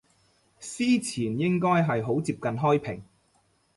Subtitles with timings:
[0.59, 3.03] 司前應該係好接近開平